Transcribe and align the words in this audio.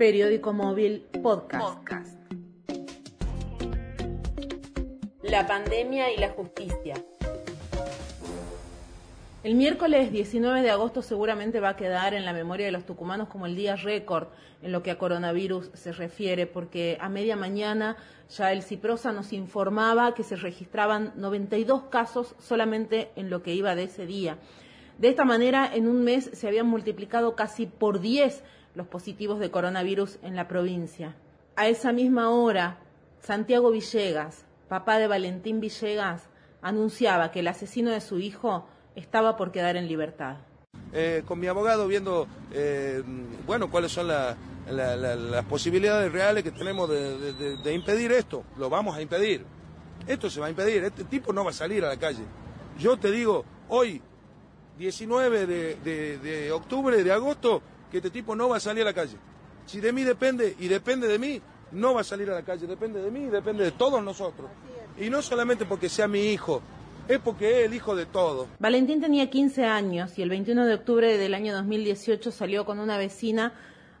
Periódico 0.00 0.54
Móvil 0.54 1.04
Podcast. 1.22 2.14
La 5.22 5.46
pandemia 5.46 6.10
y 6.10 6.16
la 6.16 6.30
justicia. 6.30 6.94
El 9.42 9.56
miércoles 9.56 10.10
19 10.10 10.62
de 10.62 10.70
agosto 10.70 11.02
seguramente 11.02 11.60
va 11.60 11.68
a 11.68 11.76
quedar 11.76 12.14
en 12.14 12.24
la 12.24 12.32
memoria 12.32 12.64
de 12.64 12.72
los 12.72 12.86
tucumanos 12.86 13.28
como 13.28 13.44
el 13.44 13.54
día 13.54 13.76
récord 13.76 14.28
en 14.62 14.72
lo 14.72 14.82
que 14.82 14.90
a 14.90 14.96
coronavirus 14.96 15.70
se 15.74 15.92
refiere, 15.92 16.46
porque 16.46 16.96
a 16.98 17.10
media 17.10 17.36
mañana 17.36 17.98
ya 18.30 18.52
el 18.52 18.62
Ciprosa 18.62 19.12
nos 19.12 19.34
informaba 19.34 20.14
que 20.14 20.22
se 20.22 20.36
registraban 20.36 21.12
92 21.16 21.82
casos 21.90 22.34
solamente 22.38 23.10
en 23.16 23.28
lo 23.28 23.42
que 23.42 23.52
iba 23.52 23.74
de 23.74 23.82
ese 23.82 24.06
día. 24.06 24.38
De 24.96 25.08
esta 25.08 25.26
manera, 25.26 25.70
en 25.70 25.88
un 25.88 26.04
mes 26.04 26.30
se 26.32 26.48
habían 26.48 26.66
multiplicado 26.66 27.36
casi 27.36 27.66
por 27.66 28.00
10 28.00 28.42
los 28.74 28.86
positivos 28.86 29.38
de 29.38 29.50
coronavirus 29.50 30.18
en 30.22 30.36
la 30.36 30.48
provincia. 30.48 31.16
A 31.56 31.68
esa 31.68 31.92
misma 31.92 32.30
hora, 32.30 32.78
Santiago 33.20 33.70
Villegas, 33.70 34.44
papá 34.68 34.98
de 34.98 35.08
Valentín 35.08 35.60
Villegas, 35.60 36.28
anunciaba 36.62 37.30
que 37.30 37.40
el 37.40 37.48
asesino 37.48 37.90
de 37.90 38.00
su 38.00 38.18
hijo 38.18 38.66
estaba 38.94 39.36
por 39.36 39.52
quedar 39.52 39.76
en 39.76 39.88
libertad. 39.88 40.36
Eh, 40.92 41.22
con 41.24 41.38
mi 41.38 41.46
abogado 41.46 41.86
viendo, 41.86 42.26
eh, 42.52 43.02
bueno, 43.46 43.70
cuáles 43.70 43.92
son 43.92 44.08
las 44.08 44.36
posibilidades 45.48 46.10
reales 46.10 46.42
que 46.42 46.50
tenemos 46.50 46.88
de, 46.88 47.72
impedir 47.72 48.12
esto. 48.12 48.44
Lo 48.56 48.68
vamos 48.68 48.96
a 48.96 49.02
impedir. 49.02 49.44
Esto 50.06 50.28
se 50.28 50.40
va 50.40 50.46
a 50.46 50.50
impedir. 50.50 50.82
Este 50.84 51.04
tipo 51.04 51.32
no 51.32 51.44
va 51.44 51.50
a 51.50 51.54
salir 51.54 51.84
a 51.84 51.88
la 51.88 51.96
calle. 51.96 52.24
Yo 52.78 52.96
te 52.98 53.10
digo, 53.10 53.44
hoy, 53.68 54.02
19 54.78 55.46
de, 55.46 56.52
octubre, 56.52 57.02
de 57.04 57.12
agosto, 57.12 57.62
que 57.90 57.98
este 57.98 58.10
tipo 58.10 58.34
no 58.36 58.48
va 58.48 58.56
a 58.56 58.60
salir 58.60 58.82
a 58.82 58.86
la 58.86 58.94
calle. 58.94 59.16
Si 59.66 59.80
de 59.80 59.92
mí 59.92 60.02
depende, 60.02 60.56
y 60.58 60.68
depende 60.68 61.08
de 61.08 61.18
mí, 61.18 61.40
no 61.72 61.94
va 61.94 62.00
a 62.00 62.04
salir 62.04 62.30
a 62.30 62.34
la 62.34 62.42
calle. 62.42 62.66
Depende 62.66 63.02
de 63.02 63.10
mí 63.10 63.20
y 63.24 63.26
depende 63.26 63.64
de 63.64 63.72
todos 63.72 64.02
nosotros. 64.02 64.48
Y 64.98 65.10
no 65.10 65.22
solamente 65.22 65.64
porque 65.64 65.88
sea 65.88 66.08
mi 66.08 66.32
hijo, 66.32 66.62
es 67.08 67.18
porque 67.18 67.60
es 67.60 67.66
el 67.66 67.74
hijo 67.74 67.94
de 67.96 68.06
todo. 68.06 68.46
Valentín 68.58 69.00
tenía 69.00 69.30
15 69.30 69.64
años 69.64 70.18
y 70.18 70.22
el 70.22 70.30
21 70.30 70.66
de 70.66 70.74
octubre 70.74 71.18
del 71.18 71.34
año 71.34 71.54
2018 71.54 72.30
salió 72.30 72.64
con 72.64 72.78
una 72.78 72.98
vecina 72.98 73.52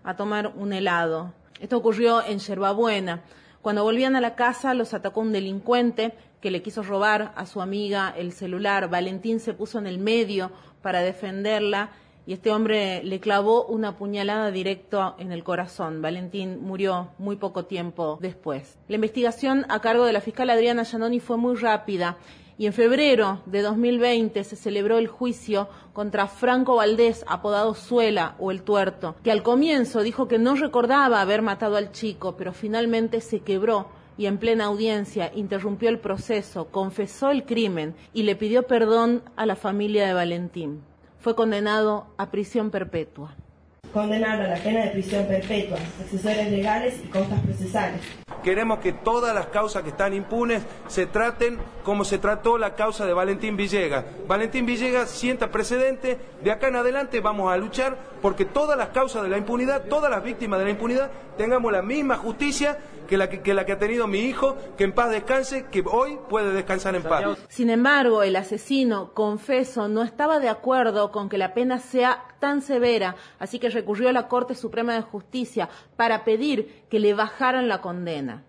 a 0.04 0.16
tomar 0.16 0.52
un 0.56 0.72
helado. 0.72 1.34
Esto 1.60 1.76
ocurrió 1.76 2.24
en 2.24 2.38
Yerbabuena. 2.38 3.22
Cuando 3.62 3.84
volvían 3.84 4.16
a 4.16 4.20
la 4.20 4.34
casa 4.34 4.74
los 4.74 4.94
atacó 4.94 5.20
un 5.20 5.32
delincuente 5.32 6.14
que 6.40 6.50
le 6.50 6.62
quiso 6.62 6.82
robar 6.82 7.32
a 7.36 7.46
su 7.46 7.60
amiga 7.60 8.14
el 8.16 8.32
celular. 8.32 8.88
Valentín 8.88 9.40
se 9.40 9.52
puso 9.52 9.78
en 9.78 9.86
el 9.86 9.98
medio 9.98 10.50
para 10.80 11.02
defenderla 11.02 11.90
y 12.30 12.32
este 12.32 12.52
hombre 12.52 13.02
le 13.02 13.18
clavó 13.18 13.64
una 13.64 13.96
puñalada 13.96 14.52
directo 14.52 15.16
en 15.18 15.32
el 15.32 15.42
corazón. 15.42 16.00
Valentín 16.00 16.60
murió 16.62 17.08
muy 17.18 17.34
poco 17.34 17.64
tiempo 17.64 18.20
después. 18.22 18.78
La 18.86 18.94
investigación 18.94 19.66
a 19.68 19.80
cargo 19.80 20.04
de 20.04 20.12
la 20.12 20.20
fiscal 20.20 20.48
Adriana 20.48 20.84
Giannoni 20.84 21.18
fue 21.18 21.38
muy 21.38 21.56
rápida 21.56 22.18
y 22.56 22.66
en 22.66 22.72
febrero 22.72 23.40
de 23.46 23.62
2020 23.62 24.44
se 24.44 24.54
celebró 24.54 24.98
el 24.98 25.08
juicio 25.08 25.68
contra 25.92 26.28
Franco 26.28 26.76
Valdés, 26.76 27.24
apodado 27.26 27.74
Suela 27.74 28.36
o 28.38 28.52
El 28.52 28.62
Tuerto, 28.62 29.16
que 29.24 29.32
al 29.32 29.42
comienzo 29.42 30.02
dijo 30.02 30.28
que 30.28 30.38
no 30.38 30.54
recordaba 30.54 31.20
haber 31.20 31.42
matado 31.42 31.74
al 31.74 31.90
chico, 31.90 32.36
pero 32.36 32.52
finalmente 32.52 33.22
se 33.22 33.40
quebró 33.40 33.88
y 34.16 34.26
en 34.26 34.38
plena 34.38 34.66
audiencia 34.66 35.32
interrumpió 35.34 35.88
el 35.88 35.98
proceso, 35.98 36.68
confesó 36.70 37.32
el 37.32 37.44
crimen 37.44 37.96
y 38.14 38.22
le 38.22 38.36
pidió 38.36 38.68
perdón 38.68 39.24
a 39.34 39.46
la 39.46 39.56
familia 39.56 40.06
de 40.06 40.14
Valentín. 40.14 40.89
Fue 41.20 41.34
condenado 41.34 42.06
a 42.16 42.30
prisión 42.30 42.70
perpetua. 42.70 43.34
Condenado 43.92 44.44
a 44.44 44.46
la 44.46 44.56
pena 44.56 44.84
de 44.84 44.90
prisión 44.90 45.26
perpetua, 45.26 45.76
accesorios 46.00 46.50
legales 46.50 46.94
y 47.04 47.08
costas 47.08 47.40
procesales. 47.40 48.00
Queremos 48.42 48.78
que 48.78 48.94
todas 48.94 49.34
las 49.34 49.46
causas 49.46 49.82
que 49.82 49.90
están 49.90 50.14
impunes 50.14 50.62
se 50.88 51.04
traten 51.04 51.58
como 51.84 52.04
se 52.06 52.16
trató 52.16 52.56
la 52.56 52.74
causa 52.74 53.04
de 53.04 53.12
Valentín 53.12 53.54
Villegas. 53.54 54.06
Valentín 54.26 54.64
Villegas 54.64 55.10
sienta 55.10 55.50
precedente, 55.50 56.18
de 56.42 56.50
acá 56.50 56.68
en 56.68 56.76
adelante 56.76 57.20
vamos 57.20 57.52
a 57.52 57.58
luchar 57.58 57.98
porque 58.22 58.46
todas 58.46 58.78
las 58.78 58.88
causas 58.88 59.22
de 59.22 59.28
la 59.28 59.36
impunidad, 59.36 59.82
todas 59.90 60.10
las 60.10 60.22
víctimas 60.22 60.58
de 60.58 60.64
la 60.64 60.70
impunidad, 60.70 61.10
tengamos 61.36 61.70
la 61.70 61.82
misma 61.82 62.16
justicia 62.16 62.78
que 63.10 63.16
la 63.16 63.28
que, 63.28 63.54
la 63.54 63.66
que 63.66 63.72
ha 63.72 63.78
tenido 63.78 64.06
mi 64.06 64.20
hijo, 64.20 64.56
que 64.78 64.84
en 64.84 64.92
paz 64.92 65.10
descanse, 65.10 65.66
que 65.66 65.82
hoy 65.84 66.16
puede 66.28 66.52
descansar 66.52 66.94
en 66.94 67.02
paz. 67.02 67.38
Sin 67.48 67.68
embargo, 67.68 68.22
el 68.22 68.36
asesino, 68.36 69.12
confeso, 69.14 69.88
no 69.88 70.04
estaba 70.04 70.38
de 70.38 70.48
acuerdo 70.48 71.10
con 71.10 71.28
que 71.28 71.36
la 71.36 71.52
pena 71.52 71.80
sea 71.80 72.22
tan 72.38 72.62
severa, 72.62 73.16
así 73.40 73.58
que 73.58 73.68
recurrió 73.68 74.10
a 74.10 74.12
la 74.12 74.28
Corte 74.28 74.54
Suprema 74.54 74.94
de 74.94 75.02
Justicia 75.02 75.68
para 75.96 76.22
pedir 76.22 76.84
que 76.88 77.00
le 77.00 77.12
bajaran 77.12 77.66
la 77.66 77.80
condena. 77.80 78.44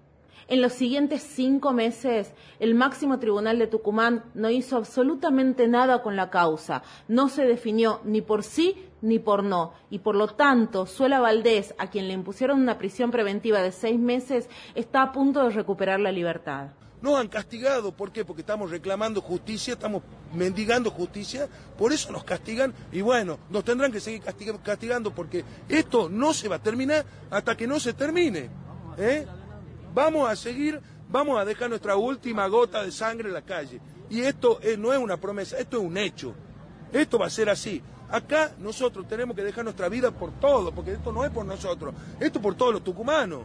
En 0.52 0.62
los 0.62 0.74
siguientes 0.74 1.24
cinco 1.24 1.72
meses, 1.72 2.34
el 2.60 2.76
máximo 2.76 3.20
tribunal 3.20 3.58
de 3.58 3.68
Tucumán 3.68 4.26
no 4.34 4.50
hizo 4.50 4.76
absolutamente 4.76 5.70
nada 5.70 6.02
con 6.02 6.18
la 6.18 6.30
causa. 6.30 6.84
No 7.08 7.30
se 7.30 7.46
definió 7.46 8.02
ni 8.04 8.22
por 8.22 8.44
sí 8.44 8.76
ni 9.02 9.18
por 9.18 9.46
no. 9.46 9.72
Y 9.90 10.00
por 10.00 10.16
lo 10.16 10.28
tanto, 10.28 10.88
Suela 10.88 11.22
Valdés, 11.22 11.74
a 11.78 11.90
quien 11.90 12.10
le 12.10 12.16
impusieron 12.16 12.60
una 12.60 12.78
prisión 12.78 13.12
preventiva 13.12 13.62
de 13.62 13.72
seis 13.72 13.98
meses, 13.98 14.50
está 14.76 15.04
a 15.04 15.14
punto 15.14 15.42
de 15.42 15.52
recuperar 15.52 16.02
la 16.02 16.12
libertad. 16.12 16.72
No 17.02 17.16
han 17.16 17.30
castigado, 17.30 17.94
¿por 17.94 18.12
qué? 18.12 18.26
Porque 18.26 18.42
estamos 18.42 18.72
reclamando 18.72 19.22
justicia, 19.22 19.76
estamos 19.76 20.04
mendigando 20.34 20.92
justicia, 20.92 21.48
por 21.78 21.94
eso 21.94 22.12
nos 22.12 22.26
castigan 22.26 22.74
y 22.92 23.00
bueno, 23.00 23.40
nos 23.50 23.64
tendrán 23.64 23.94
que 23.94 24.02
seguir 24.02 24.22
castigando 24.62 25.16
porque 25.16 25.46
esto 25.70 26.10
no 26.10 26.34
se 26.34 26.50
va 26.50 26.58
a 26.58 26.62
terminar 26.62 27.06
hasta 27.30 27.56
que 27.56 27.68
no 27.68 27.80
se 27.80 27.94
termine. 27.94 28.50
¿eh? 28.98 29.26
Vamos 29.94 30.30
a 30.30 30.36
seguir, 30.36 30.80
vamos 31.10 31.40
a 31.40 31.46
dejar 31.46 31.70
nuestra 31.70 31.96
última 31.96 32.48
gota 32.48 32.84
de 32.84 32.92
sangre 32.92 33.28
en 33.28 33.34
la 33.34 33.42
calle. 33.42 33.80
Y 34.10 34.22
esto 34.22 34.60
no 34.78 34.94
es 34.94 35.00
una 35.00 35.18
promesa, 35.18 35.58
esto 35.58 35.78
es 35.78 35.84
un 35.84 35.98
hecho. 35.98 36.34
Esto 36.92 37.18
va 37.20 37.28
a 37.28 37.30
ser 37.30 37.50
así. 37.50 37.82
Acá 38.10 38.52
nosotros 38.60 39.08
tenemos 39.08 39.36
que 39.36 39.44
dejar 39.44 39.64
nuestra 39.64 39.88
vida 39.88 40.12
por 40.12 40.32
todo, 40.40 40.74
porque 40.74 40.94
esto 40.94 41.14
no 41.14 41.24
es 41.24 41.32
por 41.32 41.46
nosotros, 41.46 41.94
esto 42.20 42.40
es 42.40 42.44
por 42.44 42.56
todos 42.56 42.74
los 42.74 42.84
tucumanos. 42.84 43.44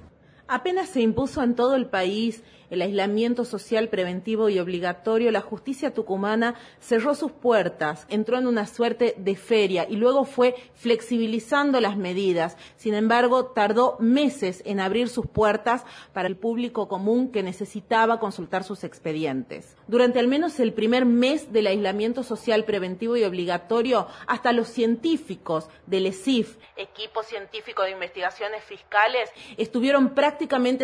Apenas 0.48 0.90
se 0.90 1.00
impuso 1.00 1.42
en 1.42 1.56
todo 1.56 1.74
el 1.74 1.86
país 1.86 2.42
el 2.70 2.82
aislamiento 2.82 3.44
social 3.44 3.88
preventivo 3.88 4.48
y 4.48 4.58
obligatorio, 4.58 5.30
la 5.30 5.40
justicia 5.40 5.92
tucumana 5.92 6.56
cerró 6.80 7.14
sus 7.14 7.30
puertas, 7.30 8.06
entró 8.08 8.38
en 8.38 8.46
una 8.46 8.66
suerte 8.66 9.14
de 9.18 9.36
feria 9.36 9.86
y 9.88 9.96
luego 9.96 10.24
fue 10.24 10.56
flexibilizando 10.74 11.80
las 11.80 11.96
medidas. 11.96 12.56
Sin 12.76 12.94
embargo, 12.94 13.46
tardó 13.46 13.96
meses 14.00 14.62
en 14.66 14.80
abrir 14.80 15.08
sus 15.08 15.26
puertas 15.26 15.84
para 16.12 16.28
el 16.28 16.36
público 16.36 16.88
común 16.88 17.30
que 17.30 17.42
necesitaba 17.42 18.18
consultar 18.18 18.64
sus 18.64 18.82
expedientes. 18.82 19.76
Durante 19.86 20.18
al 20.18 20.26
menos 20.26 20.58
el 20.58 20.72
primer 20.72 21.06
mes 21.06 21.52
del 21.52 21.68
aislamiento 21.68 22.24
social 22.24 22.64
preventivo 22.64 23.16
y 23.16 23.24
obligatorio, 23.24 24.08
hasta 24.26 24.52
los 24.52 24.68
científicos 24.68 25.68
del 25.86 26.06
ESIF, 26.06 26.56
equipo 26.76 27.22
científico 27.22 27.82
de 27.82 27.92
investigaciones 27.92 28.64
fiscales, 28.64 29.30
estuvieron 29.56 30.14
prácticamente 30.14 30.35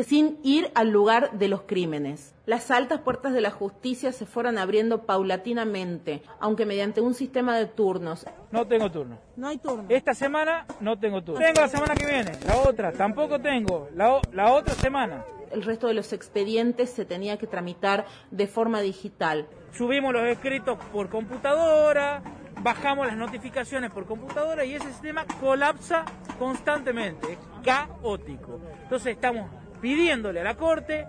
sin 0.05 0.39
ir 0.43 0.71
al 0.75 0.91
lugar 0.91 1.33
de 1.33 1.49
los 1.49 1.63
crímenes. 1.63 2.35
Las 2.47 2.71
altas 2.71 3.01
puertas 3.01 3.33
de 3.33 3.41
la 3.41 3.51
justicia 3.51 4.13
se 4.13 4.27
fueron 4.27 4.59
abriendo 4.59 5.07
paulatinamente, 5.07 6.23
aunque 6.41 6.67
mediante 6.67 7.01
un 7.01 7.15
sistema 7.15 7.57
de 7.57 7.67
turnos. 7.67 8.27
No 8.51 8.67
tengo 8.67 8.91
turno. 8.91 9.19
No 9.37 9.49
hay 9.49 9.59
turno. 9.59 9.85
Esta 9.89 10.15
semana 10.15 10.67
no 10.81 10.99
tengo 10.99 11.23
turno. 11.23 11.41
Tengo 11.41 11.61
la 11.61 11.69
semana 11.69 11.95
que 11.95 12.07
viene, 12.07 12.33
la 12.47 12.57
otra 12.57 12.93
tampoco 12.93 13.39
tengo, 13.41 13.89
la, 13.95 14.21
la 14.33 14.53
otra 14.53 14.75
semana. 14.75 15.25
El 15.51 15.63
resto 15.63 15.87
de 15.87 15.95
los 15.95 16.13
expedientes 16.13 16.91
se 16.91 17.05
tenía 17.05 17.37
que 17.37 17.47
tramitar 17.47 18.07
de 18.31 18.47
forma 18.47 18.81
digital. 18.81 19.47
Subimos 19.73 20.13
los 20.13 20.25
escritos 20.25 20.79
por 20.93 21.11
computadora, 21.11 22.23
bajamos 22.63 23.07
las 23.07 23.17
notificaciones 23.17 23.91
por 23.91 24.07
computadora 24.07 24.65
y 24.65 24.75
ese 24.75 24.89
sistema 24.89 25.27
colapsa 25.41 26.05
constantemente, 26.39 27.39
caótico. 27.63 28.61
Entonces 28.83 29.15
estamos 29.15 29.51
pidiéndole 29.81 30.41
a 30.41 30.45
la 30.45 30.55
Corte 30.57 31.07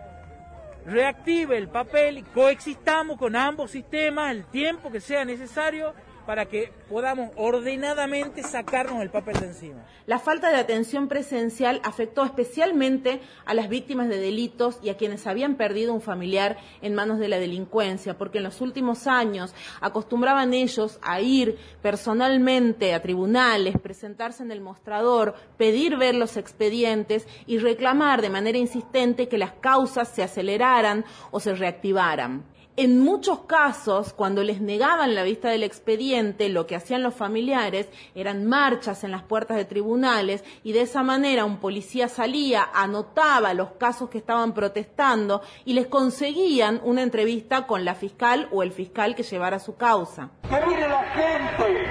reactive 0.86 1.58
el 1.58 1.70
papel 1.70 2.18
y 2.18 2.24
coexistamos 2.24 3.18
con 3.18 3.36
ambos 3.36 3.72
sistemas 3.72 4.32
el 4.32 4.46
tiempo 4.46 4.92
que 4.92 5.00
sea 5.00 5.24
necesario 5.26 5.94
para 6.26 6.46
que 6.46 6.72
podamos 6.90 7.32
ordenadamente 7.36 8.44
sacarnos 8.44 9.02
el 9.02 9.10
papel 9.10 9.40
de 9.40 9.48
encima. 9.48 9.86
La 10.06 10.20
falta 10.20 10.50
de 10.50 10.58
atención 10.58 11.08
presencial 11.08 11.82
afectó 11.84 12.24
especialmente 12.24 13.22
a 13.46 13.54
las 13.54 13.70
víctimas 13.70 14.10
de 14.10 14.20
delitos 14.20 14.80
y 14.82 14.90
a 14.90 14.98
quienes 14.98 15.28
habían 15.28 15.56
perdido 15.56 15.94
un 15.94 16.02
familiar 16.02 16.58
en 16.82 16.96
manos 16.96 17.20
de 17.20 17.28
la 17.28 17.40
delincuencia, 17.40 18.18
porque 18.18 18.40
en 18.40 18.46
los 18.46 18.62
últimos 18.62 19.08
años 19.08 19.54
acostumbraban 19.82 20.54
ellos 20.54 21.00
a 21.02 21.22
ir 21.22 21.58
personalmente 21.82 22.94
a 22.94 23.02
tribunales, 23.02 23.80
presentarse 23.80 24.44
en 24.44 24.52
el 24.52 24.62
mostrador, 24.62 25.36
pedir 25.58 25.98
ver 25.98 26.16
los 26.16 26.38
expedientes 26.38 27.28
y 27.46 27.58
reclamar 27.58 28.22
de 28.22 28.30
manera 28.30 28.58
insistente 28.58 29.28
que 29.28 29.38
las 29.38 29.54
causas 29.54 30.08
se 30.10 30.24
aceleraran 30.24 31.06
o 31.32 31.40
se 31.40 31.54
reactivaran. 31.56 32.44
En 32.76 33.00
muchos 33.00 33.42
casos, 33.42 34.14
cuando 34.14 34.42
les 34.42 34.60
negaban 34.60 35.14
la 35.14 35.22
vista 35.22 35.50
del 35.50 35.62
expediente, 35.62 36.50
lo 36.50 36.66
que 36.66 36.76
hacían 36.76 37.04
los 37.04 37.14
familiares 37.14 37.88
eran 38.16 38.48
marchas 38.48 39.04
en 39.04 39.12
las 39.12 39.22
puertas 39.22 39.58
de 39.58 39.66
tribunales 39.66 40.44
y 40.64 40.72
de 40.72 40.82
esa 40.82 41.04
manera 41.04 41.46
un 41.46 41.58
policía 41.58 42.08
salía, 42.08 42.68
anotaba 42.74 43.54
los 43.54 43.74
casos 43.74 44.10
que 44.10 44.18
estaban 44.18 44.56
protestando 44.56 45.44
y 45.66 45.74
les 45.74 45.86
conseguían 45.86 46.82
una 46.84 47.04
entrevista 47.04 47.68
con 47.68 47.86
la 47.86 47.94
fiscal 47.94 48.50
o 48.52 48.64
el 48.64 48.72
fiscal 48.72 49.14
que 49.14 49.22
llevara 49.22 49.60
su 49.60 49.76
causa. 49.76 50.32
Que 50.42 50.66
mire 50.66 50.90
la 50.90 51.04
gente, 51.12 51.86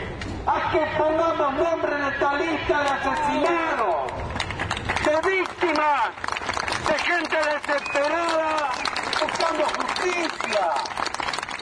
a 0.47 0.73
que 0.73 0.99
pongamos 0.99 1.53
nombre 1.59 1.95
en 1.95 2.13
esta 2.13 2.35
lista 2.35 2.83
de 2.83 2.89
asesinados, 2.89 4.13
de 5.05 5.31
víctimas, 5.31 6.11
de 6.89 6.99
gente 6.99 7.37
desesperada 7.37 8.73
buscando. 9.21 9.82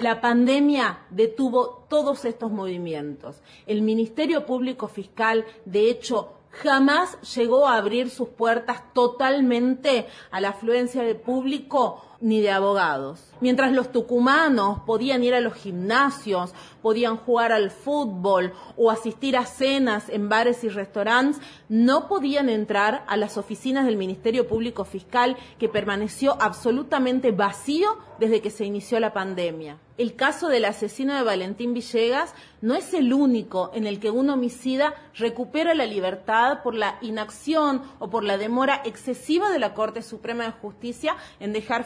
La 0.01 0.23
pandemia 0.23 1.01
detuvo 1.11 1.85
todos 1.91 2.25
estos 2.25 2.51
movimientos. 2.51 3.43
El 3.67 3.83
Ministerio 3.83 4.47
Público 4.47 4.89
Fiscal, 4.89 5.45
de 5.67 5.91
hecho, 5.91 6.33
jamás 6.51 7.21
llegó 7.35 7.69
a 7.69 7.77
abrir 7.77 8.09
sus 8.09 8.29
puertas 8.29 8.95
totalmente 8.95 10.07
a 10.31 10.41
la 10.41 10.51
afluencia 10.51 11.03
de 11.03 11.15
público 11.15 12.03
ni 12.21 12.41
de 12.41 12.51
abogados. 12.51 13.33
Mientras 13.41 13.73
los 13.73 13.91
tucumanos 13.93 14.81
podían 14.81 15.25
ir 15.25 15.35
a 15.35 15.41
los 15.41 15.55
gimnasios, 15.55 16.53
podían 16.83 17.17
jugar 17.17 17.53
al 17.53 17.71
fútbol 17.71 18.53
o 18.77 18.91
asistir 18.91 19.37
a 19.37 19.47
cenas 19.47 20.09
en 20.09 20.29
bares 20.29 20.63
y 20.65 20.69
restaurantes, 20.69 21.41
no 21.69 22.09
podían 22.09 22.49
entrar 22.49 23.05
a 23.07 23.17
las 23.17 23.37
oficinas 23.39 23.87
del 23.87 23.97
Ministerio 23.97 24.47
Público 24.47 24.85
Fiscal 24.85 25.37
que 25.59 25.69
permaneció 25.69 26.37
absolutamente 26.41 27.33
vacío 27.33 27.99
desde 28.19 28.41
que 28.41 28.51
se 28.51 28.65
inició 28.65 29.01
la 29.01 29.13
pandemia. 29.13 29.79
El 30.01 30.17
caso 30.17 30.49
del 30.49 30.65
asesino 30.65 31.15
de 31.15 31.23
Valentín 31.23 31.75
Villegas 31.75 32.35
no 32.63 32.75
es 32.75 32.95
el 32.95 33.13
único 33.13 33.71
en 33.75 33.87
el 33.87 34.01
que 34.01 34.11
un 34.11 34.31
homicida 34.31 34.95
recupera 35.15 35.75
la 35.75 35.85
libertad 35.85 36.63
por 36.63 36.75
la 36.75 36.97
inacción 37.03 37.83
o 37.99 38.09
por 38.09 38.25
la 38.25 38.39
demora 38.39 38.81
excesiva 38.87 39.51
de 39.51 39.59
la 39.59 39.75
Corte 39.75 40.03
Suprema 40.03 40.45
de 40.45 40.53
Justicia 40.53 41.17
en 41.39 41.53
dejar 41.53 41.85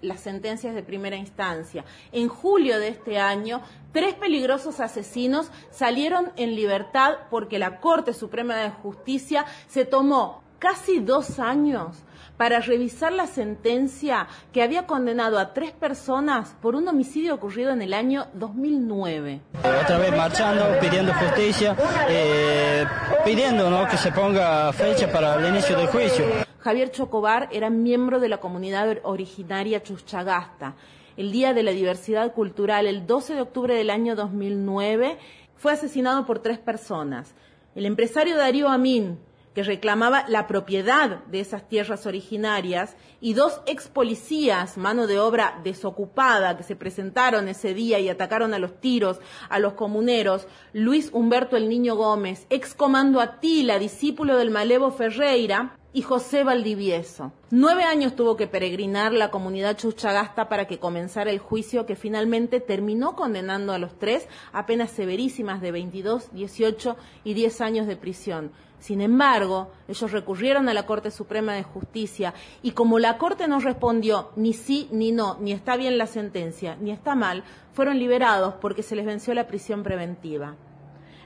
las 0.00 0.20
sentencias 0.20 0.74
de 0.74 0.82
primera 0.82 1.16
instancia. 1.16 1.84
En 2.12 2.28
julio 2.28 2.78
de 2.78 2.88
este 2.88 3.18
año, 3.18 3.60
tres 3.92 4.14
peligrosos 4.14 4.80
asesinos 4.80 5.50
salieron 5.70 6.32
en 6.36 6.54
libertad 6.54 7.14
porque 7.30 7.58
la 7.58 7.80
Corte 7.80 8.14
Suprema 8.14 8.56
de 8.56 8.70
Justicia 8.70 9.44
se 9.68 9.84
tomó 9.84 10.42
casi 10.58 11.00
dos 11.00 11.38
años 11.38 12.04
para 12.36 12.60
revisar 12.60 13.12
la 13.12 13.26
sentencia 13.26 14.26
que 14.52 14.62
había 14.62 14.86
condenado 14.86 15.38
a 15.38 15.52
tres 15.52 15.72
personas 15.72 16.56
por 16.60 16.74
un 16.74 16.88
homicidio 16.88 17.34
ocurrido 17.34 17.70
en 17.70 17.82
el 17.82 17.94
año 17.94 18.26
2009. 18.34 19.40
Otra 19.58 19.98
vez 19.98 20.16
marchando, 20.16 20.64
pidiendo 20.80 21.12
justicia, 21.14 21.76
eh, 22.08 22.84
pidiendo 23.24 23.70
¿no? 23.70 23.86
que 23.88 23.96
se 23.96 24.10
ponga 24.12 24.72
fecha 24.72 25.10
para 25.12 25.34
el 25.36 25.46
inicio 25.54 25.76
del 25.76 25.86
juicio. 25.88 26.51
Javier 26.62 26.92
Chocobar 26.92 27.48
era 27.50 27.70
miembro 27.70 28.20
de 28.20 28.28
la 28.28 28.38
comunidad 28.38 28.98
originaria 29.02 29.82
Chuchagasta. 29.82 30.76
El 31.16 31.32
Día 31.32 31.54
de 31.54 31.64
la 31.64 31.72
Diversidad 31.72 32.32
Cultural, 32.34 32.86
el 32.86 33.04
12 33.04 33.34
de 33.34 33.40
octubre 33.40 33.74
del 33.74 33.90
año 33.90 34.14
2009, 34.14 35.18
fue 35.56 35.72
asesinado 35.72 36.24
por 36.24 36.38
tres 36.38 36.60
personas. 36.60 37.34
El 37.74 37.84
empresario 37.84 38.36
Darío 38.36 38.68
Amin, 38.68 39.18
que 39.56 39.64
reclamaba 39.64 40.24
la 40.28 40.46
propiedad 40.46 41.24
de 41.24 41.40
esas 41.40 41.68
tierras 41.68 42.06
originarias, 42.06 42.96
y 43.20 43.34
dos 43.34 43.60
ex 43.66 43.88
policías, 43.88 44.78
mano 44.78 45.08
de 45.08 45.18
obra 45.18 45.58
desocupada, 45.64 46.56
que 46.56 46.62
se 46.62 46.76
presentaron 46.76 47.48
ese 47.48 47.74
día 47.74 47.98
y 47.98 48.08
atacaron 48.08 48.54
a 48.54 48.60
los 48.60 48.80
tiros 48.80 49.18
a 49.48 49.58
los 49.58 49.72
comuneros, 49.72 50.46
Luis 50.72 51.10
Humberto 51.12 51.56
el 51.56 51.68
Niño 51.68 51.96
Gómez, 51.96 52.46
ex 52.50 52.72
comando 52.72 53.20
Atila, 53.20 53.80
discípulo 53.80 54.36
del 54.36 54.52
Malevo 54.52 54.92
Ferreira, 54.92 55.76
y 55.94 56.02
José 56.02 56.42
Valdivieso. 56.42 57.32
Nueve 57.50 57.84
años 57.84 58.16
tuvo 58.16 58.36
que 58.36 58.46
peregrinar 58.46 59.12
la 59.12 59.30
comunidad 59.30 59.76
chuchagasta 59.76 60.48
para 60.48 60.66
que 60.66 60.78
comenzara 60.78 61.30
el 61.30 61.38
juicio 61.38 61.84
que 61.84 61.96
finalmente 61.96 62.60
terminó 62.60 63.14
condenando 63.14 63.72
a 63.72 63.78
los 63.78 63.98
tres 63.98 64.26
a 64.52 64.64
penas 64.64 64.90
severísimas 64.90 65.60
de 65.60 65.70
22, 65.70 66.32
18 66.32 66.96
y 67.24 67.34
10 67.34 67.60
años 67.60 67.86
de 67.86 67.96
prisión. 67.96 68.52
Sin 68.78 69.00
embargo, 69.00 69.70
ellos 69.86 70.10
recurrieron 70.10 70.68
a 70.68 70.74
la 70.74 70.86
Corte 70.86 71.10
Suprema 71.10 71.54
de 71.54 71.62
Justicia 71.62 72.34
y 72.62 72.72
como 72.72 72.98
la 72.98 73.18
Corte 73.18 73.46
no 73.46 73.60
respondió 73.60 74.30
ni 74.34 74.54
sí 74.54 74.88
ni 74.90 75.12
no, 75.12 75.36
ni 75.40 75.52
está 75.52 75.76
bien 75.76 75.98
la 75.98 76.06
sentencia, 76.06 76.76
ni 76.80 76.90
está 76.90 77.14
mal, 77.14 77.44
fueron 77.74 77.98
liberados 77.98 78.54
porque 78.60 78.82
se 78.82 78.96
les 78.96 79.06
venció 79.06 79.34
la 79.34 79.46
prisión 79.46 79.82
preventiva. 79.82 80.56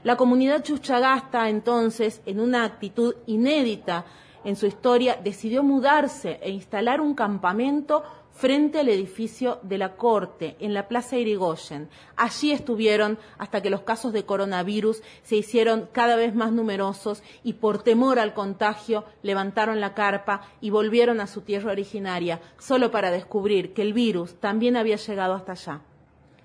La 0.03 0.17
comunidad 0.17 0.61
chuchagasta 0.61 1.49
entonces, 1.49 2.21
en 2.25 2.39
una 2.39 2.63
actitud 2.63 3.15
inédita 3.25 4.05
en 4.47 4.55
su 4.55 4.65
historia, 4.65 5.19
decidió 5.21 5.61
mudarse 5.61 6.39
e 6.41 6.51
instalar 6.51 7.01
un 7.01 7.15
campamento 7.15 8.01
frente 8.31 8.79
al 8.79 8.87
edificio 8.87 9.59
de 9.61 9.77
la 9.77 9.97
Corte, 9.97 10.55
en 10.61 10.73
la 10.73 10.87
Plaza 10.87 11.17
Irigoyen. 11.17 11.89
Allí 12.15 12.53
estuvieron 12.53 13.19
hasta 13.37 13.61
que 13.61 13.69
los 13.69 13.81
casos 13.81 14.13
de 14.13 14.23
coronavirus 14.23 15.03
se 15.23 15.35
hicieron 15.35 15.89
cada 15.91 16.15
vez 16.15 16.33
más 16.33 16.53
numerosos 16.53 17.23
y 17.43 17.53
por 17.53 17.83
temor 17.83 18.19
al 18.19 18.33
contagio 18.33 19.03
levantaron 19.21 19.81
la 19.81 19.93
carpa 19.93 20.43
y 20.61 20.69
volvieron 20.69 21.19
a 21.19 21.27
su 21.27 21.41
tierra 21.41 21.73
originaria, 21.73 22.39
solo 22.57 22.89
para 22.89 23.11
descubrir 23.11 23.73
que 23.73 23.81
el 23.81 23.91
virus 23.91 24.39
también 24.39 24.77
había 24.77 24.95
llegado 24.95 25.33
hasta 25.33 25.51
allá. 25.51 25.81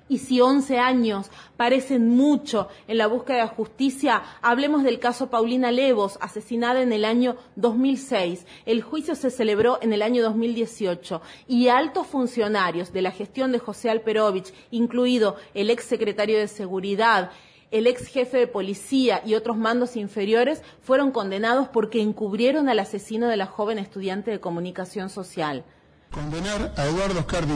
Y 0.08 0.18
si 0.18 0.40
11 0.40 0.78
años 0.78 1.30
parecen 1.56 2.08
mucho 2.08 2.68
en 2.88 2.98
la 2.98 3.06
búsqueda 3.06 3.42
de 3.42 3.48
justicia, 3.48 4.22
hablemos 4.42 4.82
del 4.82 4.98
caso 4.98 5.30
Paulina 5.30 5.70
Levos, 5.70 6.18
asesinada 6.20 6.82
en 6.82 6.92
el 6.92 7.04
año 7.04 7.36
2006. 7.56 8.46
El 8.66 8.82
juicio 8.82 9.14
se 9.14 9.30
celebró 9.30 9.78
en 9.80 9.92
el 9.92 10.02
año 10.02 10.22
2018 10.22 11.22
y 11.48 11.68
altos 11.68 12.06
funcionarios 12.06 12.92
de 12.92 13.02
la 13.02 13.10
gestión 13.10 13.52
de 13.52 13.58
José 13.58 13.90
Alperovich, 13.90 14.52
incluido 14.70 15.36
el 15.54 15.70
ex 15.70 15.84
secretario 15.84 16.38
de 16.38 16.48
Seguridad, 16.48 17.30
el 17.72 17.86
ex 17.86 18.06
jefe 18.06 18.36
de 18.36 18.46
policía 18.46 19.22
y 19.24 19.34
otros 19.34 19.56
mandos 19.56 19.96
inferiores 19.96 20.62
fueron 20.82 21.10
condenados 21.10 21.68
porque 21.68 22.02
encubrieron 22.02 22.68
al 22.68 22.78
asesino 22.78 23.28
de 23.28 23.38
la 23.38 23.46
joven 23.46 23.78
estudiante 23.78 24.30
de 24.30 24.40
comunicación 24.40 25.08
social. 25.08 25.64
Condenar 26.10 26.74
a 26.76 26.84
Eduardo 26.84 27.20
Oscar 27.20 27.46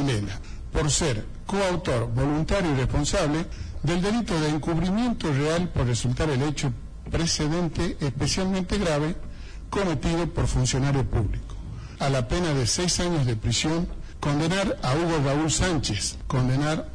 por 0.77 0.91
ser 0.91 1.25
coautor, 1.47 2.13
voluntario 2.13 2.73
y 2.73 2.75
responsable 2.75 3.47
del 3.83 4.03
delito 4.03 4.39
de 4.39 4.51
encubrimiento 4.51 5.33
real 5.33 5.71
por 5.71 5.87
resultar 5.87 6.29
el 6.29 6.43
hecho 6.43 6.71
precedente 7.11 7.97
especialmente 7.99 8.77
grave 8.77 9.17
cometido 9.71 10.27
por 10.27 10.47
funcionario 10.47 11.03
público. 11.09 11.55
A 11.99 12.11
la 12.11 12.29
pena 12.29 12.53
de 12.53 12.67
seis 12.67 13.01
años 13.01 13.25
de 13.25 13.37
prisión, 13.37 13.89
condenar 14.21 14.77
a 14.83 14.95
Hugo 14.95 15.23
Raúl 15.25 15.51
Sánchez, 15.51 16.19
condenar 16.27 16.91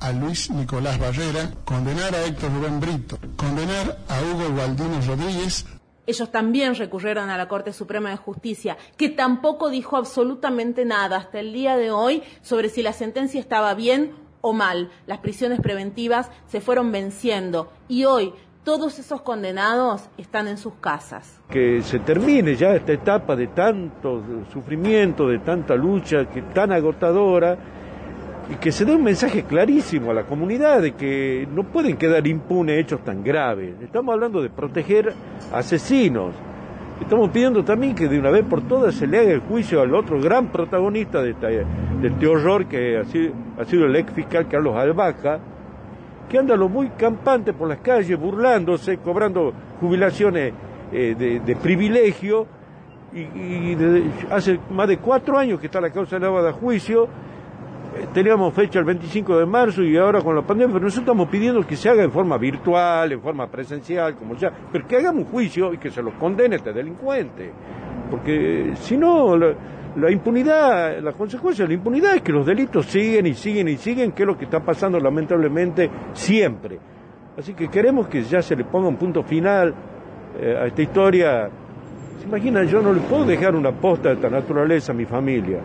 a 0.00 0.12
Luis 0.12 0.50
Nicolás 0.50 0.98
Barrera, 0.98 1.52
condenar 1.64 2.14
a 2.14 2.22
Héctor 2.26 2.52
Rubén 2.52 2.80
Brito, 2.80 3.18
condenar 3.36 3.98
a 4.10 4.20
Hugo 4.20 4.50
Gualdino 4.50 5.00
Rodríguez 5.00 5.64
ellos 6.06 6.30
también 6.30 6.74
recurrieron 6.74 7.30
a 7.30 7.36
la 7.36 7.48
Corte 7.48 7.72
Suprema 7.72 8.10
de 8.10 8.16
Justicia, 8.16 8.76
que 8.96 9.08
tampoco 9.08 9.70
dijo 9.70 9.96
absolutamente 9.96 10.84
nada 10.84 11.16
hasta 11.16 11.40
el 11.40 11.52
día 11.52 11.76
de 11.76 11.90
hoy 11.90 12.22
sobre 12.42 12.68
si 12.68 12.82
la 12.82 12.92
sentencia 12.92 13.40
estaba 13.40 13.74
bien 13.74 14.12
o 14.40 14.52
mal. 14.52 14.90
Las 15.06 15.18
prisiones 15.18 15.60
preventivas 15.60 16.30
se 16.46 16.60
fueron 16.60 16.92
venciendo 16.92 17.72
y 17.88 18.04
hoy 18.04 18.32
todos 18.62 18.98
esos 18.98 19.22
condenados 19.22 20.08
están 20.18 20.48
en 20.48 20.58
sus 20.58 20.74
casas. 20.74 21.40
Que 21.48 21.82
se 21.82 22.00
termine 22.00 22.56
ya 22.56 22.74
esta 22.74 22.92
etapa 22.92 23.36
de 23.36 23.46
tanto 23.48 24.22
sufrimiento, 24.52 25.28
de 25.28 25.38
tanta 25.38 25.76
lucha, 25.76 26.28
que 26.28 26.42
tan 26.42 26.72
agotadora 26.72 27.56
y 28.48 28.54
que 28.56 28.70
se 28.70 28.84
dé 28.84 28.94
un 28.94 29.02
mensaje 29.02 29.42
clarísimo 29.42 30.12
a 30.12 30.14
la 30.14 30.24
comunidad 30.24 30.80
de 30.80 30.92
que 30.92 31.48
no 31.52 31.64
pueden 31.64 31.96
quedar 31.96 32.26
impunes 32.26 32.78
hechos 32.78 33.02
tan 33.04 33.24
graves. 33.24 33.74
Estamos 33.82 34.12
hablando 34.12 34.40
de 34.40 34.50
proteger 34.50 35.12
asesinos. 35.52 36.34
Estamos 37.00 37.30
pidiendo 37.30 37.64
también 37.64 37.94
que 37.94 38.08
de 38.08 38.18
una 38.18 38.30
vez 38.30 38.44
por 38.44 38.62
todas 38.62 38.94
se 38.94 39.06
le 39.06 39.18
haga 39.18 39.32
el 39.32 39.40
juicio 39.40 39.82
al 39.82 39.94
otro 39.94 40.20
gran 40.20 40.46
protagonista 40.48 41.20
de, 41.20 41.32
este 42.02 42.26
horror 42.26 42.66
que 42.66 42.98
ha 42.98 43.04
sido, 43.04 43.86
el 43.86 43.96
ex 43.96 44.12
fiscal 44.12 44.48
Carlos 44.48 44.76
Albaja, 44.76 45.40
que 46.28 46.38
anda 46.38 46.56
lo 46.56 46.68
muy 46.68 46.88
campante 46.90 47.52
por 47.52 47.68
las 47.68 47.78
calles, 47.78 48.18
burlándose, 48.18 48.98
cobrando 48.98 49.52
jubilaciones 49.80 50.54
eh, 50.92 51.40
de, 51.44 51.56
privilegio, 51.56 52.46
y, 53.12 53.76
hace 54.30 54.58
más 54.70 54.88
de 54.88 54.98
cuatro 54.98 55.38
años 55.38 55.60
que 55.60 55.66
está 55.66 55.80
la 55.80 55.90
causa 55.90 56.18
de 56.18 56.26
a 56.26 56.52
juicio, 56.52 57.08
teníamos 58.12 58.52
fecha 58.54 58.78
el 58.78 58.84
25 58.84 59.38
de 59.38 59.46
marzo 59.46 59.82
y 59.82 59.96
ahora 59.96 60.20
con 60.20 60.34
la 60.34 60.42
pandemia, 60.42 60.74
pero 60.74 60.84
nosotros 60.84 61.04
estamos 61.04 61.28
pidiendo 61.28 61.66
que 61.66 61.76
se 61.76 61.88
haga 61.88 62.02
en 62.02 62.10
forma 62.10 62.36
virtual, 62.38 63.12
en 63.12 63.20
forma 63.20 63.46
presencial, 63.46 64.16
como 64.16 64.36
sea, 64.36 64.52
pero 64.72 64.86
que 64.86 64.96
hagamos 64.96 65.24
un 65.24 65.30
juicio 65.30 65.72
y 65.72 65.78
que 65.78 65.90
se 65.90 66.02
lo 66.02 66.18
condene 66.18 66.56
este 66.56 66.72
delincuente. 66.72 67.52
Porque 68.10 68.72
si 68.74 68.96
no, 68.96 69.36
la 69.36 70.10
impunidad, 70.10 71.00
la 71.00 71.12
consecuencia 71.12 71.64
de 71.64 71.68
la 71.68 71.74
impunidad 71.74 72.16
es 72.16 72.22
que 72.22 72.32
los 72.32 72.46
delitos 72.46 72.86
siguen 72.86 73.26
y 73.26 73.34
siguen 73.34 73.68
y 73.68 73.76
siguen, 73.76 74.12
que 74.12 74.22
es 74.22 74.26
lo 74.26 74.36
que 74.36 74.44
está 74.44 74.60
pasando 74.60 74.98
lamentablemente 74.98 75.90
siempre. 76.12 76.78
Así 77.36 77.54
que 77.54 77.68
queremos 77.68 78.08
que 78.08 78.22
ya 78.22 78.40
se 78.40 78.56
le 78.56 78.64
ponga 78.64 78.88
un 78.88 78.96
punto 78.96 79.22
final 79.22 79.74
eh, 80.38 80.56
a 80.58 80.66
esta 80.66 80.82
historia. 80.82 81.50
¿Se 82.18 82.26
imaginan? 82.26 82.66
Yo 82.66 82.80
no 82.80 82.92
le 82.92 83.00
puedo 83.00 83.24
dejar 83.24 83.54
una 83.54 83.72
posta 83.72 84.08
de 84.08 84.14
esta 84.14 84.30
naturaleza 84.30 84.92
a 84.92 84.94
mi 84.94 85.04
familia 85.04 85.60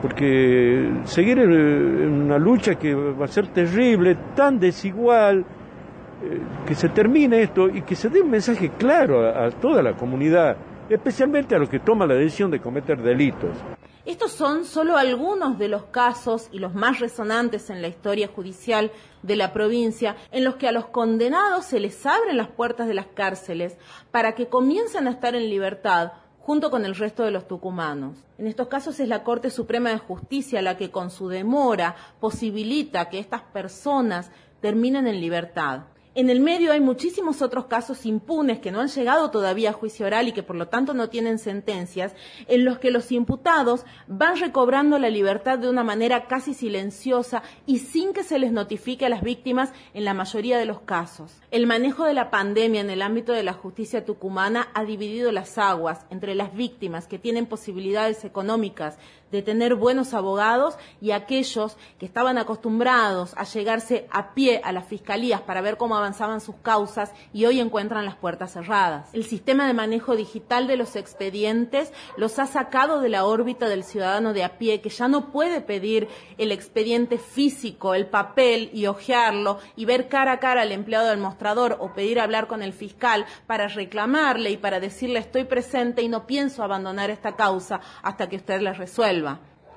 porque 0.00 1.02
seguir 1.04 1.38
en 1.38 2.22
una 2.22 2.38
lucha 2.38 2.76
que 2.76 2.94
va 2.94 3.24
a 3.24 3.28
ser 3.28 3.48
terrible, 3.48 4.16
tan 4.34 4.58
desigual, 4.58 5.44
eh, 6.20 6.40
que 6.66 6.74
se 6.74 6.88
termine 6.88 7.42
esto 7.42 7.68
y 7.68 7.82
que 7.82 7.94
se 7.94 8.08
dé 8.08 8.20
un 8.20 8.30
mensaje 8.30 8.70
claro 8.70 9.28
a, 9.28 9.50
toda 9.50 9.82
la 9.82 9.94
comunidad, 9.94 10.56
especialmente 10.88 11.54
a 11.54 11.58
los 11.58 11.68
que 11.68 11.80
toman 11.80 12.08
la 12.08 12.14
decisión 12.14 12.50
de 12.50 12.60
cometer 12.60 13.00
delitos. 13.00 13.56
Estos 14.04 14.32
son 14.32 14.64
solo 14.64 14.96
algunos 14.96 15.58
de 15.58 15.68
los 15.68 15.84
casos 15.84 16.48
y 16.50 16.60
los 16.60 16.74
más 16.74 16.98
resonantes 16.98 17.68
en 17.70 17.82
la 17.82 17.88
historia 17.88 18.26
judicial 18.26 18.90
de 19.22 19.36
la 19.36 19.52
provincia 19.52 20.16
en 20.32 20.44
los 20.44 20.56
que 20.56 20.66
a 20.66 20.72
los 20.72 20.86
condenados 20.86 21.66
se 21.66 21.78
les 21.78 22.06
abren 22.06 22.36
las 22.36 22.48
puertas 22.48 22.88
de 22.88 22.94
las 22.94 23.06
cárceles 23.06 23.76
para 24.10 24.34
que 24.34 24.48
comiencen 24.48 25.06
a 25.06 25.10
estar 25.10 25.34
en 25.34 25.50
libertad 25.50 26.12
junto 26.48 26.70
con 26.70 26.86
el 26.86 26.94
resto 26.94 27.24
de 27.24 27.30
los 27.30 27.46
tucumanos. 27.46 28.16
En 28.38 28.46
estos 28.46 28.68
casos 28.68 28.98
es 29.00 29.06
la 29.06 29.22
Corte 29.22 29.50
Suprema 29.50 29.90
de 29.90 29.98
Justicia 29.98 30.62
la 30.62 30.78
que 30.78 30.90
con 30.90 31.10
su 31.10 31.28
demora 31.28 31.94
posibilita 32.20 33.10
que 33.10 33.18
estas 33.18 33.42
personas 33.42 34.30
terminen 34.62 35.06
en 35.06 35.20
libertad. 35.20 35.80
En 36.18 36.30
el 36.30 36.40
medio 36.40 36.72
hay 36.72 36.80
muchísimos 36.80 37.42
otros 37.42 37.66
casos 37.66 38.04
impunes 38.04 38.58
que 38.58 38.72
no 38.72 38.80
han 38.80 38.88
llegado 38.88 39.30
todavía 39.30 39.70
a 39.70 39.72
juicio 39.72 40.04
oral 40.04 40.26
y 40.26 40.32
que 40.32 40.42
por 40.42 40.56
lo 40.56 40.66
tanto 40.66 40.92
no 40.92 41.08
tienen 41.10 41.38
sentencias, 41.38 42.12
en 42.48 42.64
los 42.64 42.80
que 42.80 42.90
los 42.90 43.12
imputados 43.12 43.84
van 44.08 44.36
recobrando 44.36 44.98
la 44.98 45.10
libertad 45.10 45.60
de 45.60 45.70
una 45.70 45.84
manera 45.84 46.26
casi 46.26 46.54
silenciosa 46.54 47.44
y 47.66 47.78
sin 47.78 48.12
que 48.12 48.24
se 48.24 48.40
les 48.40 48.50
notifique 48.50 49.06
a 49.06 49.10
las 49.10 49.22
víctimas 49.22 49.72
en 49.94 50.04
la 50.04 50.12
mayoría 50.12 50.58
de 50.58 50.64
los 50.64 50.80
casos. 50.80 51.40
El 51.52 51.68
manejo 51.68 52.04
de 52.04 52.14
la 52.14 52.32
pandemia 52.32 52.80
en 52.80 52.90
el 52.90 53.02
ámbito 53.02 53.32
de 53.32 53.44
la 53.44 53.52
justicia 53.52 54.04
tucumana 54.04 54.70
ha 54.74 54.82
dividido 54.82 55.30
las 55.30 55.56
aguas 55.56 56.04
entre 56.10 56.34
las 56.34 56.52
víctimas 56.52 57.06
que 57.06 57.20
tienen 57.20 57.46
posibilidades 57.46 58.24
económicas 58.24 58.98
de 59.30 59.42
tener 59.42 59.74
buenos 59.74 60.14
abogados 60.14 60.76
y 61.00 61.10
aquellos 61.10 61.76
que 61.98 62.06
estaban 62.06 62.38
acostumbrados 62.38 63.34
a 63.36 63.44
llegarse 63.44 64.06
a 64.10 64.34
pie 64.34 64.60
a 64.64 64.72
las 64.72 64.86
fiscalías 64.86 65.42
para 65.42 65.60
ver 65.60 65.76
cómo 65.76 65.96
avanzaban 65.96 66.40
sus 66.40 66.56
causas 66.56 67.12
y 67.32 67.44
hoy 67.44 67.60
encuentran 67.60 68.04
las 68.04 68.16
puertas 68.16 68.52
cerradas. 68.52 69.10
El 69.12 69.24
sistema 69.24 69.66
de 69.66 69.74
manejo 69.74 70.16
digital 70.16 70.66
de 70.66 70.76
los 70.76 70.96
expedientes 70.96 71.92
los 72.16 72.38
ha 72.38 72.46
sacado 72.46 73.00
de 73.00 73.08
la 73.08 73.24
órbita 73.24 73.68
del 73.68 73.84
ciudadano 73.84 74.32
de 74.32 74.44
a 74.44 74.58
pie 74.58 74.80
que 74.80 74.90
ya 74.90 75.08
no 75.08 75.30
puede 75.30 75.60
pedir 75.60 76.08
el 76.38 76.52
expediente 76.52 77.18
físico, 77.18 77.94
el 77.94 78.06
papel 78.06 78.70
y 78.72 78.86
hojearlo 78.86 79.58
y 79.76 79.84
ver 79.84 80.08
cara 80.08 80.32
a 80.32 80.40
cara 80.40 80.62
al 80.62 80.72
empleado 80.72 81.08
del 81.08 81.18
mostrador 81.18 81.76
o 81.80 81.92
pedir 81.92 82.20
hablar 82.20 82.46
con 82.46 82.62
el 82.62 82.72
fiscal 82.72 83.26
para 83.46 83.68
reclamarle 83.68 84.50
y 84.50 84.56
para 84.56 84.80
decirle 84.80 85.18
estoy 85.18 85.44
presente 85.44 86.02
y 86.02 86.08
no 86.08 86.26
pienso 86.26 86.62
abandonar 86.62 87.10
esta 87.10 87.36
causa 87.36 87.80
hasta 88.02 88.28
que 88.28 88.36
usted 88.36 88.60
la 88.60 88.72
resuelva 88.72 89.17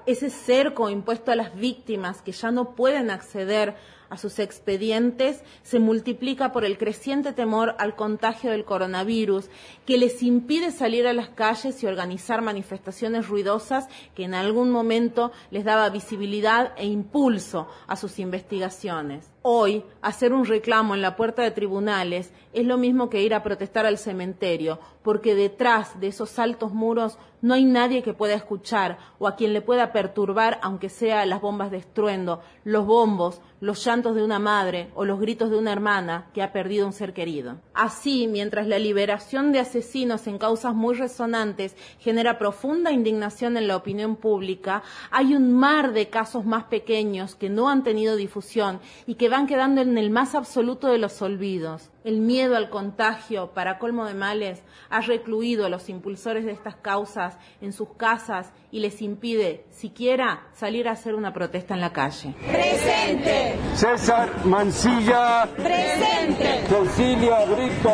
ese 0.05 0.29
cerco 0.29 0.89
impuesto 0.89 1.31
a 1.31 1.35
las 1.35 1.55
víctimas 1.55 2.21
que 2.21 2.31
ya 2.31 2.51
no 2.51 2.75
pueden 2.75 3.11
acceder 3.11 3.75
a 4.09 4.17
sus 4.17 4.39
expedientes 4.39 5.41
se 5.63 5.79
multiplica 5.79 6.51
por 6.51 6.65
el 6.65 6.77
creciente 6.77 7.31
temor 7.31 7.75
al 7.79 7.95
contagio 7.95 8.51
del 8.51 8.65
coronavirus 8.65 9.49
que 9.85 9.97
les 9.97 10.21
impide 10.21 10.71
salir 10.71 11.07
a 11.07 11.13
las 11.13 11.29
calles 11.29 11.81
y 11.81 11.87
organizar 11.87 12.41
manifestaciones 12.41 13.29
ruidosas 13.29 13.87
que 14.13 14.25
en 14.25 14.33
algún 14.33 14.69
momento 14.69 15.31
les 15.49 15.63
daba 15.63 15.89
visibilidad 15.89 16.73
e 16.77 16.85
impulso 16.85 17.69
a 17.87 17.95
sus 17.95 18.19
investigaciones. 18.19 19.30
Hoy, 19.43 19.83
hacer 20.03 20.33
un 20.33 20.45
reclamo 20.45 20.93
en 20.93 21.01
la 21.01 21.15
puerta 21.15 21.41
de 21.41 21.49
tribunales 21.49 22.31
es 22.53 22.63
lo 22.63 22.77
mismo 22.77 23.09
que 23.09 23.23
ir 23.23 23.33
a 23.33 23.41
protestar 23.41 23.87
al 23.87 23.97
cementerio, 23.97 24.79
porque 25.01 25.33
detrás 25.33 25.99
de 25.99 26.07
esos 26.07 26.37
altos 26.37 26.73
muros 26.73 27.17
no 27.41 27.55
hay 27.55 27.65
nadie 27.65 28.03
que 28.03 28.13
pueda 28.13 28.35
escuchar 28.35 28.99
o 29.17 29.27
a 29.27 29.35
quien 29.35 29.53
le 29.53 29.61
pueda 29.61 29.91
perturbar, 29.91 30.59
aunque 30.61 30.89
sea 30.89 31.25
las 31.25 31.41
bombas 31.41 31.71
de 31.71 31.77
estruendo, 31.77 32.41
los 32.63 32.85
bombos, 32.85 33.41
los 33.61 33.83
llantos 33.83 34.15
de 34.15 34.23
una 34.23 34.37
madre 34.37 34.91
o 34.93 35.05
los 35.05 35.19
gritos 35.19 35.49
de 35.49 35.57
una 35.57 35.71
hermana 35.71 36.29
que 36.33 36.43
ha 36.43 36.53
perdido 36.53 36.85
un 36.85 36.93
ser 36.93 37.13
querido. 37.13 37.57
Así, 37.73 38.27
mientras 38.27 38.67
la 38.67 38.77
liberación 38.77 39.51
de 39.51 39.59
asesinos 39.59 40.27
en 40.27 40.37
causas 40.37 40.75
muy 40.75 40.93
resonantes 40.93 41.75
genera 41.99 42.37
profunda 42.37 42.91
indignación 42.91 43.57
en 43.57 43.67
la 43.67 43.75
opinión 43.75 44.17
pública, 44.17 44.83
hay 45.09 45.33
un 45.33 45.51
mar 45.51 45.93
de 45.93 46.09
casos 46.09 46.45
más 46.45 46.65
pequeños 46.65 47.33
que 47.33 47.49
no 47.49 47.69
han 47.69 47.83
tenido 47.83 48.15
difusión 48.15 48.79
y 49.07 49.15
que 49.15 49.29
van 49.31 49.47
quedando 49.47 49.81
en 49.81 49.97
el 49.97 50.11
más 50.11 50.35
absoluto 50.35 50.89
de 50.89 50.99
los 50.99 51.19
olvidos. 51.23 51.89
El 52.03 52.21
miedo 52.21 52.55
al 52.55 52.69
contagio, 52.69 53.51
para 53.53 53.79
colmo 53.79 54.05
de 54.05 54.13
males, 54.13 54.61
ha 54.89 55.01
recluido 55.01 55.65
a 55.65 55.69
los 55.69 55.89
impulsores 55.89 56.45
de 56.45 56.51
estas 56.51 56.75
causas 56.75 57.37
en 57.61 57.73
sus 57.73 57.89
casas 57.95 58.51
y 58.71 58.79
les 58.79 59.01
impide 59.01 59.65
siquiera 59.71 60.47
salir 60.53 60.87
a 60.87 60.91
hacer 60.91 61.15
una 61.15 61.33
protesta 61.33 61.73
en 61.73 61.81
la 61.81 61.93
calle. 61.93 62.35
Presente. 62.51 63.55
César 63.73 64.45
Mancilla. 64.45 65.47
Presente. 65.55 66.67
Cecilia 66.67 67.45
Brito. 67.45 67.93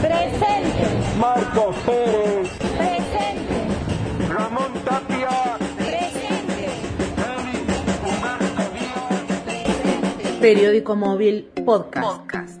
Presente. 0.00 1.18
Marcos 1.18 1.76
Pérez. 1.86 2.58
Presente. 2.58 4.28
Ramón 4.28 4.72
Tapia. 4.84 5.47
Periódico 10.40 10.94
Móvil 10.94 11.48
Podcast. 11.64 12.57